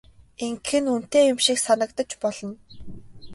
[0.45, 2.55] Ингэх нь үнэтэй юм шиг санагдаж болно.